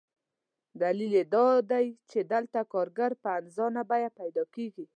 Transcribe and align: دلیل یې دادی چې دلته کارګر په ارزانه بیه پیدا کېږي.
دلیل 0.81 1.11
یې 1.17 1.23
دادی 1.35 1.87
چې 2.09 2.19
دلته 2.31 2.59
کارګر 2.73 3.11
په 3.21 3.29
ارزانه 3.37 3.81
بیه 3.89 4.09
پیدا 4.19 4.43
کېږي. 4.55 4.85